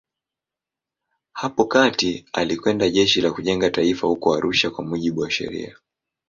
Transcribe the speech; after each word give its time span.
Hapo 1.33 1.65
kati 1.65 2.25
alikwenda 2.33 2.89
Jeshi 2.89 3.21
la 3.21 3.31
Kujenga 3.31 3.69
Taifa 3.69 4.07
huko 4.07 4.35
Arusha 4.35 4.69
kwa 4.69 4.83
mujibu 4.85 5.21
wa 5.21 5.31
sheria. 5.31 5.75